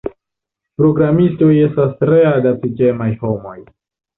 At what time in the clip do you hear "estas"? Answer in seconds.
1.65-1.93